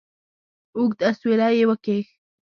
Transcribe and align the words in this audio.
اوږد 0.75 0.99
اسویلی 1.09 1.53
یې 1.57 1.63
وکېښ. 1.69 2.05